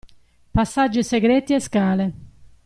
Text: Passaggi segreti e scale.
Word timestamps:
Passaggi 0.49 1.03
segreti 1.03 1.53
e 1.53 1.59
scale. 1.59 2.13